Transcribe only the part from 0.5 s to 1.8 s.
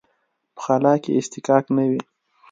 په خلا کې اصطکاک